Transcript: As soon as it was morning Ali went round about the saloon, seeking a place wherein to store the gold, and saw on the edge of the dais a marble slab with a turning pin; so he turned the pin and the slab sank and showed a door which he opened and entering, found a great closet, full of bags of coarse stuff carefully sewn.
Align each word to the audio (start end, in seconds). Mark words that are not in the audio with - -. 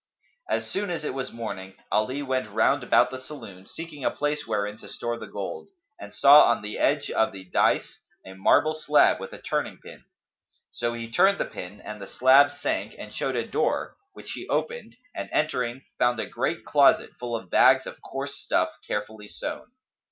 As 0.49 0.67
soon 0.67 0.89
as 0.89 1.03
it 1.03 1.13
was 1.13 1.31
morning 1.31 1.75
Ali 1.91 2.23
went 2.23 2.49
round 2.49 2.81
about 2.81 3.11
the 3.11 3.21
saloon, 3.21 3.67
seeking 3.67 4.03
a 4.03 4.09
place 4.09 4.47
wherein 4.47 4.75
to 4.79 4.89
store 4.89 5.19
the 5.19 5.27
gold, 5.27 5.67
and 5.99 6.11
saw 6.11 6.41
on 6.45 6.63
the 6.63 6.79
edge 6.79 7.11
of 7.11 7.31
the 7.31 7.43
dais 7.51 7.99
a 8.25 8.33
marble 8.33 8.73
slab 8.73 9.19
with 9.19 9.31
a 9.31 9.39
turning 9.39 9.77
pin; 9.77 10.03
so 10.71 10.93
he 10.93 11.11
turned 11.11 11.37
the 11.37 11.45
pin 11.45 11.79
and 11.79 12.01
the 12.01 12.07
slab 12.07 12.49
sank 12.49 12.95
and 12.97 13.13
showed 13.13 13.35
a 13.35 13.45
door 13.47 13.95
which 14.13 14.31
he 14.31 14.49
opened 14.49 14.95
and 15.13 15.29
entering, 15.31 15.83
found 15.99 16.19
a 16.19 16.25
great 16.25 16.65
closet, 16.65 17.11
full 17.19 17.35
of 17.35 17.51
bags 17.51 17.85
of 17.85 18.01
coarse 18.01 18.35
stuff 18.35 18.69
carefully 18.87 19.27
sewn. 19.27 19.67